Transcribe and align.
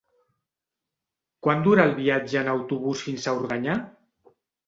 Quant 1.47 1.61
dura 1.67 1.85
el 1.89 1.93
viatge 1.99 2.41
en 2.41 2.49
autobús 2.55 3.05
fins 3.09 3.27
a 3.27 3.35
Organyà? 3.43 3.77